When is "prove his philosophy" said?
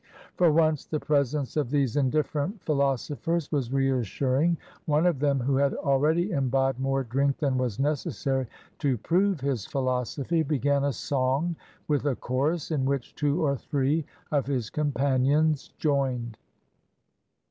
8.97-10.41